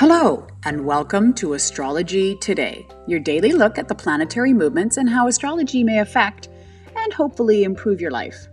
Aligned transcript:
Hello, 0.00 0.46
and 0.64 0.86
welcome 0.86 1.34
to 1.34 1.52
Astrology 1.52 2.34
Today, 2.36 2.86
your 3.06 3.20
daily 3.20 3.52
look 3.52 3.76
at 3.76 3.86
the 3.86 3.94
planetary 3.94 4.54
movements 4.54 4.96
and 4.96 5.06
how 5.06 5.28
astrology 5.28 5.84
may 5.84 5.98
affect 5.98 6.48
and 6.96 7.12
hopefully 7.12 7.64
improve 7.64 8.00
your 8.00 8.10
life. 8.10 8.46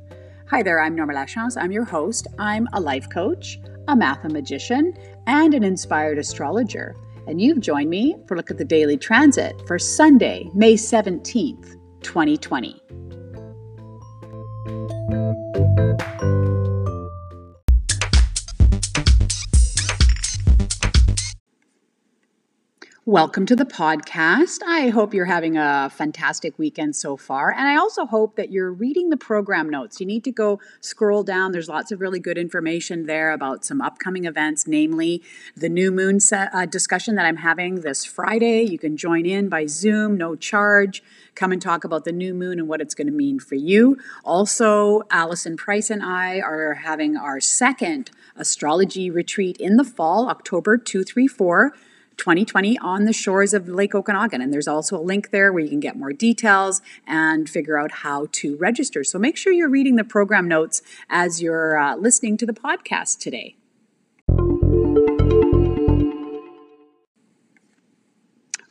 Hi 0.49 0.61
there, 0.61 0.81
I'm 0.81 0.93
Norma 0.93 1.13
Lachance. 1.13 1.55
I'm 1.55 1.71
your 1.71 1.85
host. 1.85 2.27
I'm 2.37 2.67
a 2.73 2.81
life 2.81 3.09
coach, 3.09 3.61
a 3.87 3.95
mathemagician, 3.95 4.91
and 5.25 5.53
an 5.53 5.63
inspired 5.63 6.17
astrologer. 6.17 6.97
And 7.27 7.39
you've 7.39 7.61
joined 7.61 7.89
me 7.89 8.17
for 8.27 8.33
a 8.33 8.37
look 8.37 8.51
at 8.51 8.57
the 8.57 8.65
daily 8.65 8.97
transit 8.97 9.55
for 9.65 9.79
Sunday, 9.79 10.49
May 10.53 10.73
17th, 10.73 11.77
2020. 12.01 12.81
Welcome 23.07 23.45
to 23.45 23.55
the 23.55 23.63
podcast. 23.63 24.59
I 24.67 24.89
hope 24.89 25.13
you're 25.13 25.23
having 25.23 25.55
a 25.55 25.89
fantastic 25.89 26.59
weekend 26.59 26.93
so 26.93 27.15
far. 27.15 27.53
And 27.53 27.65
I 27.65 27.77
also 27.77 28.05
hope 28.05 28.35
that 28.35 28.51
you're 28.51 28.69
reading 28.69 29.11
the 29.11 29.15
program 29.15 29.69
notes. 29.69 30.01
You 30.01 30.05
need 30.05 30.25
to 30.25 30.31
go 30.33 30.59
scroll 30.81 31.23
down. 31.23 31.53
There's 31.53 31.69
lots 31.69 31.93
of 31.93 32.01
really 32.01 32.19
good 32.19 32.37
information 32.37 33.05
there 33.05 33.31
about 33.31 33.63
some 33.63 33.79
upcoming 33.79 34.25
events, 34.25 34.67
namely 34.67 35.23
the 35.55 35.69
new 35.69 35.89
moon 35.89 36.19
set, 36.19 36.53
uh, 36.53 36.65
discussion 36.65 37.15
that 37.15 37.25
I'm 37.25 37.37
having 37.37 37.75
this 37.75 38.03
Friday. 38.03 38.63
You 38.63 38.77
can 38.77 38.97
join 38.97 39.25
in 39.25 39.47
by 39.47 39.67
Zoom, 39.67 40.17
no 40.17 40.35
charge. 40.35 41.01
Come 41.33 41.53
and 41.53 41.61
talk 41.61 41.85
about 41.85 42.03
the 42.03 42.11
new 42.11 42.33
moon 42.33 42.59
and 42.59 42.67
what 42.67 42.81
it's 42.81 42.93
going 42.93 43.07
to 43.07 43.13
mean 43.13 43.39
for 43.39 43.55
you. 43.55 43.97
Also, 44.25 45.03
Alison 45.09 45.55
Price 45.55 45.89
and 45.89 46.03
I 46.03 46.41
are 46.41 46.73
having 46.73 47.15
our 47.15 47.39
second 47.39 48.11
astrology 48.35 49.09
retreat 49.09 49.55
in 49.61 49.77
the 49.77 49.85
fall, 49.85 50.27
October 50.27 50.77
2, 50.77 51.05
3, 51.05 51.25
4. 51.25 51.73
2020 52.17 52.77
on 52.79 53.05
the 53.05 53.13
shores 53.13 53.53
of 53.53 53.67
Lake 53.67 53.95
Okanagan. 53.95 54.41
And 54.41 54.53
there's 54.53 54.67
also 54.67 54.97
a 54.97 55.01
link 55.01 55.31
there 55.31 55.53
where 55.53 55.63
you 55.63 55.69
can 55.69 55.79
get 55.79 55.95
more 55.95 56.13
details 56.13 56.81
and 57.05 57.49
figure 57.49 57.77
out 57.77 57.91
how 57.91 58.27
to 58.33 58.57
register. 58.57 59.03
So 59.03 59.17
make 59.19 59.37
sure 59.37 59.53
you're 59.53 59.69
reading 59.69 59.95
the 59.95 60.03
program 60.03 60.47
notes 60.47 60.81
as 61.09 61.41
you're 61.41 61.77
uh, 61.77 61.95
listening 61.95 62.37
to 62.37 62.45
the 62.45 62.53
podcast 62.53 63.19
today. 63.19 63.55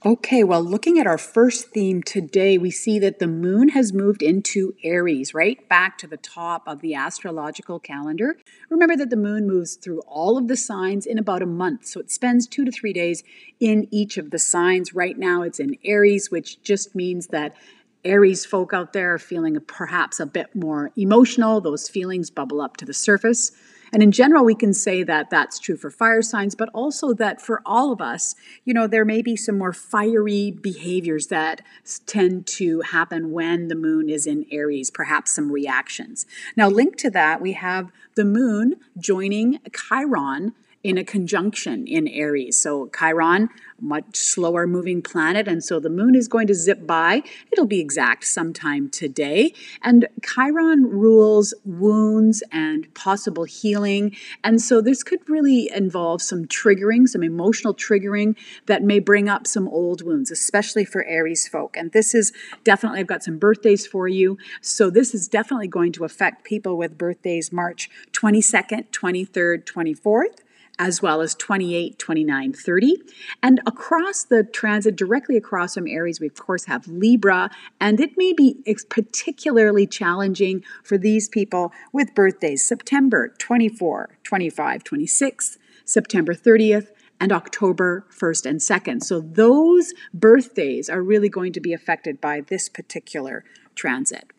Okay, 0.07 0.45
well, 0.45 0.63
looking 0.63 1.01
at 1.01 1.09
our 1.09 1.19
first 1.19 1.71
theme 1.71 2.01
today, 2.01 2.59
we 2.59 2.71
see 2.71 3.01
that 3.01 3.19
the 3.19 3.27
moon 3.27 3.71
has 3.71 3.93
moved 3.93 4.23
into 4.23 4.73
Aries, 4.85 5.35
right 5.35 5.69
back 5.69 5.99
to 5.99 6.07
the 6.07 6.17
top 6.17 6.63
of 6.69 6.81
the 6.81 6.95
astrological 6.95 7.81
calendar. 7.81 8.37
Remember 8.71 8.95
that 8.95 9.11
the 9.11 9.17
moon 9.17 9.49
moves 9.49 9.75
through 9.75 10.03
all 10.03 10.39
of 10.39 10.47
the 10.47 10.57
signs 10.57 11.07
in 11.07 11.19
about 11.19 11.43
a 11.43 11.47
month, 11.47 11.87
so 11.87 11.99
it 11.99 12.13
spends 12.13 12.47
two 12.47 12.65
to 12.65 12.71
three 12.71 12.93
days 12.93 13.25
in 13.59 13.89
each 13.91 14.17
of 14.17 14.31
the 14.31 14.39
signs. 14.39 14.95
Right 14.95 15.19
now, 15.19 15.43
it's 15.43 15.59
in 15.59 15.77
Aries, 15.85 16.31
which 16.31 16.63
just 16.63 16.95
means 16.95 17.27
that 17.33 17.57
Aries 18.05 18.47
folk 18.47 18.73
out 18.73 18.93
there 18.93 19.15
are 19.15 19.19
feeling 19.19 19.59
perhaps 19.67 20.21
a 20.21 20.27
bit 20.27 20.55
more 20.55 20.93
emotional. 20.97 21.61
Those 21.61 21.89
feelings 21.89 22.31
bubble 22.31 22.61
up 22.61 22.77
to 22.77 22.85
the 22.85 22.95
surface. 22.95 23.51
And 23.97 24.03
in 24.03 24.13
general, 24.13 24.45
we 24.45 24.55
can 24.55 24.75
say 24.75 25.05
that 25.05 25.31
that's 25.31 25.59
true 25.59 25.79
for 25.79 25.91
fire 25.91 26.21
signs, 26.21 26.55
but 26.55 26.69
also 26.75 27.15
that 27.15 27.41
for 27.41 27.63
all 27.65 27.93
of 27.93 28.03
us, 28.03 28.35
you 28.67 28.75
know, 28.75 28.87
there 28.87 29.07
may 29.07 29.23
be 29.23 29.37
some 29.37 29.57
more 29.57 29.73
fiery 29.73 30.51
behaviors 30.51 31.29
that 31.29 31.63
tend 32.05 32.47
to 32.47 32.83
happen 32.83 33.33
when 33.33 33.69
the 33.69 33.75
moon 33.75 34.11
is 34.11 34.27
in 34.27 34.45
Aries, 34.53 34.91
perhaps 34.91 35.35
some 35.35 35.51
reactions. 35.51 36.27
Now, 36.59 36.69
linked 36.69 36.99
to 36.99 37.11
that, 37.13 37.41
we 37.41 37.55
have 37.55 37.91
the 38.17 38.27
moon 38.27 38.75
joining 38.99 39.61
Chiron 39.75 40.53
in 40.87 40.99
a 40.99 41.05
conjunction 41.05 41.87
in 41.87 42.07
Aries. 42.07 42.59
So 42.61 42.89
Chiron 42.97 43.49
much 43.81 44.17
slower 44.17 44.67
moving 44.67 45.03
planet. 45.03 45.47
And 45.49 45.63
so 45.63 45.81
the 45.81 45.91
moon 45.91 46.15
is 46.15 46.29
going 46.29 46.47
to 46.47 46.55
zip 46.55 46.87
by. 46.87 47.23
It'll 47.53 47.67
be 47.67 47.81
exact 47.81 48.25
sometime 48.25 48.89
today. 48.89 49.53
And 49.83 50.07
Chiron 50.25 50.87
rules 50.87 51.55
wounds 51.65 52.43
and 52.53 52.93
possible 52.95 53.45
healing. 53.45 54.17
And 54.43 54.61
so 54.61 54.81
this 54.81 55.03
could 55.03 55.29
really 55.29 55.71
involve 55.75 56.23
some 56.23 56.47
triggering, 56.47 57.09
some 57.09 57.23
emotional 57.23 57.75
triggering 57.75 58.37
that 58.67 58.83
may 58.83 58.99
bring 58.99 59.29
up 59.29 59.47
some 59.47 59.69
old 59.69 60.03
wounds, 60.03 60.31
especially 60.31 60.85
for 60.85 61.05
Aries 61.05 61.49
folk. 61.49 61.77
And 61.77 61.93
this 61.93 62.15
is 62.15 62.33
definitely, 62.65 63.01
I've 63.01 63.07
got 63.07 63.23
some 63.23 63.39
birthdays 63.39 63.87
for 63.87 64.09
you. 64.09 64.39
So 64.61 64.91
this 64.91 65.15
is 65.15 65.29
definitely 65.29 65.69
going 65.69 65.93
to 65.93 66.05
affect 66.05 66.45
people 66.45 66.77
with 66.77 66.97
birthdays 66.97 67.53
March 67.53 67.91
22nd, 68.13 68.91
23rd, 68.91 69.65
24th 69.65 70.39
as 70.79 71.01
well 71.01 71.21
as 71.21 71.35
28, 71.35 71.99
29, 71.99 72.53
30. 72.53 72.97
And 73.43 73.61
across 73.67 74.25
the 74.25 74.45
transit, 74.45 74.97
directly 74.97 75.37
across 75.37 75.75
from 75.75 75.87
Aries, 75.87 76.21
we 76.21 76.27
of 76.27 76.35
course 76.35 76.67
have 76.67 76.87
Libra, 76.87 77.51
and 77.81 78.01
it 78.01 78.17
may 78.17 78.33
be 78.33 78.57
particularly 78.89 79.87
challenging 79.87 80.63
for 80.83 80.99
these 80.99 81.29
people 81.29 81.73
with 81.93 82.15
birthdays 82.15 82.67
September 82.67 83.29
24, 83.39 84.19
25, 84.23 84.85
26, 84.85 85.59
September 85.85 86.35
30th, 86.35 86.89
and 87.19 87.33
October 87.33 88.05
1st 88.11 88.47
and 88.47 88.61
2nd. 88.61 89.03
So 89.03 89.21
those 89.21 89.95
birthdays 90.13 90.91
are 90.91 91.03
really 91.03 91.31
going 91.31 91.53
to 91.55 91.61
be 91.61 91.73
affected 91.73 92.21
by 92.21 92.43
this 92.43 92.69
particular 92.69 93.45
transit. 93.75 94.33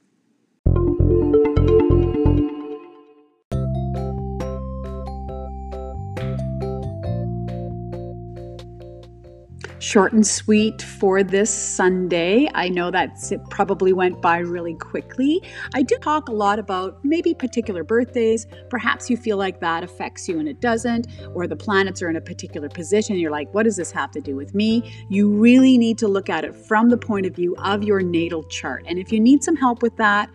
Short 9.79 10.13
and 10.13 10.25
sweet 10.25 10.81
for 10.81 11.23
this 11.23 11.53
Sunday. 11.53 12.49
I 12.53 12.69
know 12.69 12.91
that 12.91 13.31
it 13.31 13.41
probably 13.49 13.93
went 13.93 14.21
by 14.21 14.39
really 14.39 14.73
quickly. 14.75 15.41
I 15.73 15.83
do 15.83 15.97
talk 15.97 16.29
a 16.29 16.33
lot 16.33 16.59
about 16.59 17.03
maybe 17.03 17.33
particular 17.33 17.83
birthdays. 17.83 18.47
Perhaps 18.69 19.09
you 19.09 19.17
feel 19.17 19.37
like 19.37 19.59
that 19.59 19.83
affects 19.83 20.27
you 20.27 20.39
and 20.39 20.47
it 20.47 20.61
doesn't, 20.61 21.07
or 21.33 21.47
the 21.47 21.55
planets 21.55 22.01
are 22.01 22.09
in 22.09 22.15
a 22.15 22.21
particular 22.21 22.69
position. 22.69 23.17
You're 23.17 23.31
like, 23.31 23.53
what 23.53 23.63
does 23.63 23.75
this 23.75 23.91
have 23.91 24.11
to 24.11 24.21
do 24.21 24.35
with 24.35 24.55
me? 24.55 24.91
You 25.09 25.29
really 25.29 25.77
need 25.77 25.97
to 25.99 26.07
look 26.07 26.29
at 26.29 26.43
it 26.43 26.55
from 26.55 26.89
the 26.89 26.97
point 26.97 27.25
of 27.25 27.35
view 27.35 27.55
of 27.57 27.83
your 27.83 28.01
natal 28.01 28.43
chart. 28.43 28.85
And 28.87 28.99
if 28.99 29.11
you 29.11 29.19
need 29.19 29.43
some 29.43 29.55
help 29.55 29.81
with 29.81 29.95
that, 29.97 30.29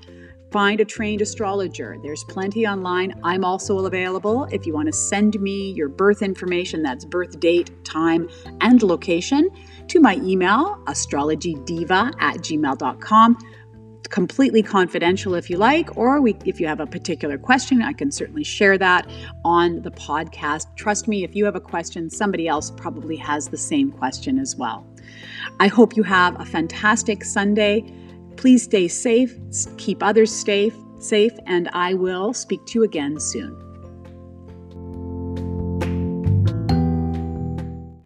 Find 0.52 0.80
a 0.80 0.84
trained 0.84 1.22
astrologer. 1.22 1.96
There's 2.02 2.24
plenty 2.24 2.66
online. 2.66 3.18
I'm 3.24 3.42
also 3.42 3.86
available 3.86 4.44
if 4.52 4.66
you 4.66 4.74
want 4.74 4.84
to 4.86 4.92
send 4.92 5.40
me 5.40 5.72
your 5.72 5.88
birth 5.88 6.20
information 6.20 6.82
that's 6.82 7.06
birth 7.06 7.40
date, 7.40 7.70
time, 7.86 8.28
and 8.60 8.82
location 8.82 9.48
to 9.88 9.98
my 9.98 10.16
email, 10.16 10.78
astrologydiva 10.84 12.12
at 12.20 12.36
gmail.com. 12.36 13.38
Completely 14.10 14.62
confidential 14.62 15.34
if 15.34 15.48
you 15.48 15.56
like, 15.56 15.96
or 15.96 16.20
we, 16.20 16.36
if 16.44 16.60
you 16.60 16.66
have 16.66 16.80
a 16.80 16.86
particular 16.86 17.38
question, 17.38 17.80
I 17.80 17.94
can 17.94 18.10
certainly 18.10 18.44
share 18.44 18.76
that 18.76 19.10
on 19.46 19.80
the 19.80 19.90
podcast. 19.90 20.66
Trust 20.76 21.08
me, 21.08 21.24
if 21.24 21.34
you 21.34 21.46
have 21.46 21.56
a 21.56 21.60
question, 21.60 22.10
somebody 22.10 22.46
else 22.46 22.70
probably 22.70 23.16
has 23.16 23.48
the 23.48 23.56
same 23.56 23.90
question 23.90 24.38
as 24.38 24.54
well. 24.54 24.86
I 25.60 25.68
hope 25.68 25.96
you 25.96 26.02
have 26.02 26.38
a 26.38 26.44
fantastic 26.44 27.24
Sunday. 27.24 27.90
Please 28.42 28.64
stay 28.64 28.88
safe, 28.88 29.38
keep 29.76 30.02
others 30.02 30.32
safe, 30.32 30.74
safe, 30.98 31.32
and 31.46 31.68
I 31.72 31.94
will 31.94 32.32
speak 32.32 32.66
to 32.66 32.80
you 32.80 32.84
again 32.84 33.20
soon. 33.20 33.71